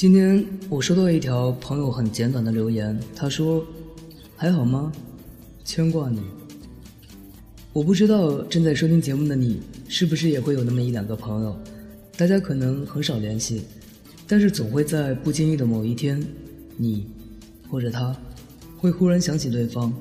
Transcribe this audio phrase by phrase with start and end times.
[0.00, 3.62] 今天我收到一条朋友很简短的留言，他说
[4.34, 4.90] ：“还好吗？
[5.62, 6.22] 牵挂你。”
[7.74, 9.60] 我不知道正在收听节目的你
[9.90, 11.54] 是不是也会有那么一两个朋友，
[12.16, 13.60] 大家可能很少联系，
[14.26, 16.18] 但是总会在不经意的某一天，
[16.78, 17.06] 你
[17.68, 18.16] 或者他
[18.78, 19.92] 会忽然想起对方，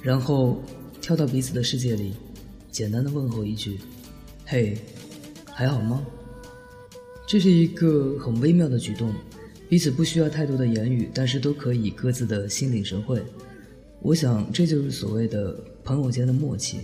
[0.00, 0.62] 然后
[1.00, 2.12] 跳到彼此的世界里，
[2.70, 3.80] 简单的问候一句
[4.46, 4.78] ：“嘿，
[5.46, 6.00] 还好吗？”
[7.32, 9.10] 这是一个很微妙的举动。
[9.66, 13.22] 彼此不需要太多的言语，但是都可以各自的心领神会。
[14.02, 16.80] 我想这就是所谓的朋友间的默契。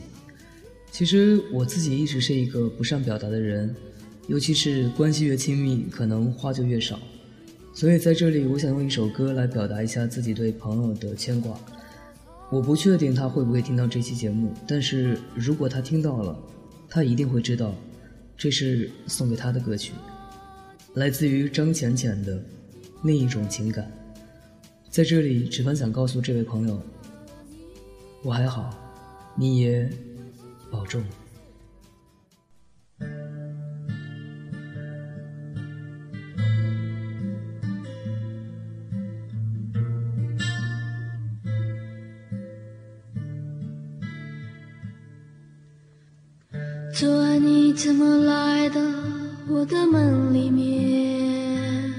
[0.90, 3.76] 其实我自己一直是一个不善表达的人，
[4.26, 6.98] 尤其是关系越亲密，可能话就越少。
[7.74, 11.60] 所以在这里，我想用一首歌来表达一下自己对朋友的牵挂。
[12.50, 16.34] 我不确定他会不会听到这期节目，但是如果他听到了，
[16.88, 17.74] 他一定会知道，
[18.34, 19.92] 这是送给他的歌曲，
[20.98, 22.42] 来自于张浅浅的。
[23.04, 23.88] 另一种情感，
[24.90, 26.82] 在这里，只分想告诉这位朋友，
[28.24, 28.76] 我还好，
[29.36, 29.88] 你也
[30.68, 31.00] 保重。
[46.92, 48.80] 昨晚你怎么来的
[49.50, 51.90] 我的梦里面？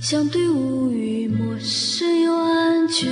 [0.00, 3.10] 相对无语，陌生又安全。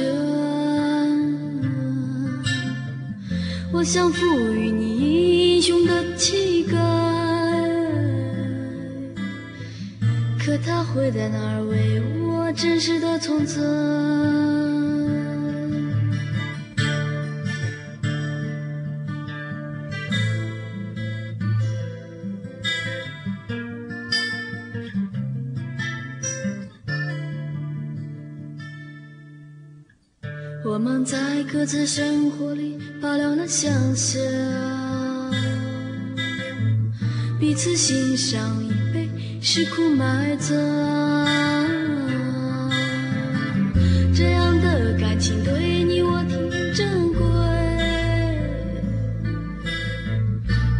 [3.72, 6.76] 我想赋予你英雄的气概，
[10.38, 13.56] 可他会在哪儿为我真实的存在？
[31.06, 34.20] 在各自生活里保留了想象，
[37.38, 39.08] 彼此欣赏已被
[39.40, 40.56] 时苦埋葬。
[44.12, 47.24] 这样的感情对你我挺珍贵，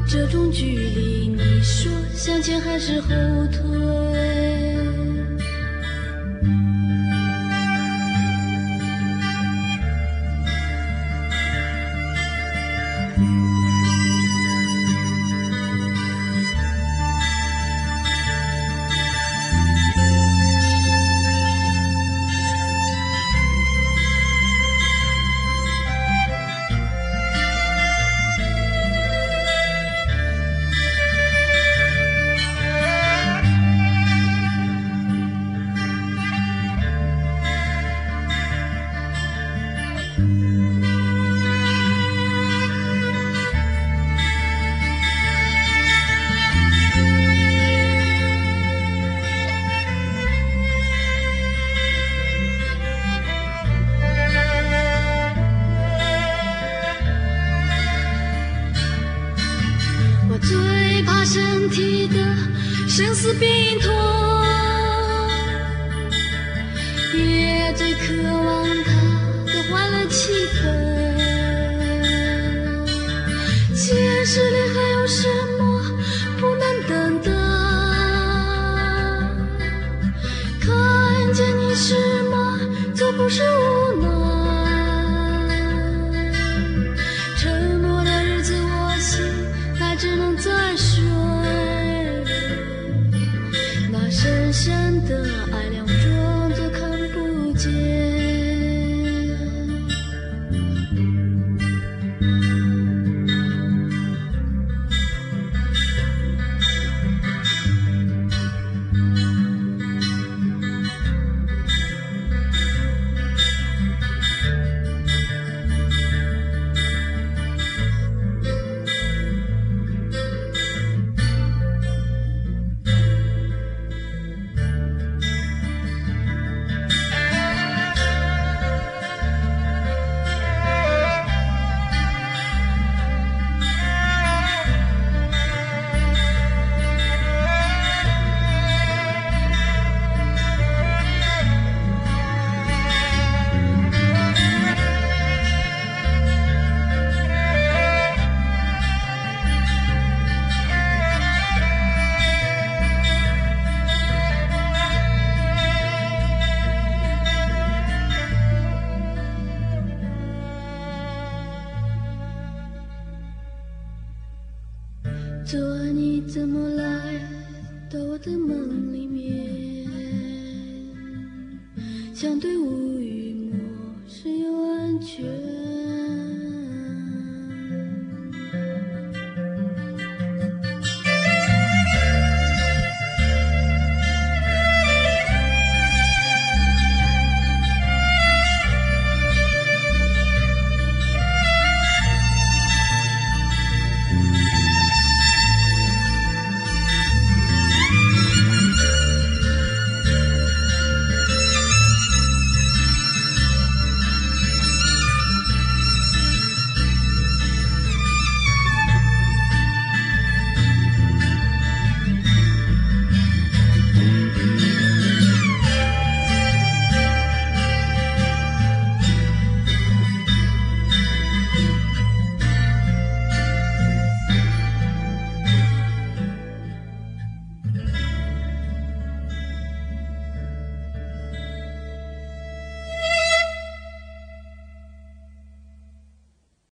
[0.09, 3.09] 这种距离，你说向前还是后
[3.53, 4.36] 退？
[61.69, 62.15] 体的
[62.89, 63.49] 生死病
[63.81, 63.93] 痛
[67.15, 68.91] 也最渴望它
[69.53, 70.61] 的欢乐气氛。
[73.75, 74.96] 现实里还有